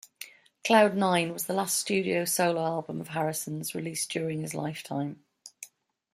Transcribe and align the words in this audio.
"Cloud 0.63 0.97
Nine" 0.97 1.31
was 1.31 1.43
the 1.45 1.53
last 1.53 1.77
studio 1.79 2.25
solo 2.25 2.63
album 2.65 3.01
of 3.01 3.09
Harrison's 3.09 3.75
released 3.75 4.09
during 4.11 4.41
his 4.41 4.55
lifetime. 4.55 5.23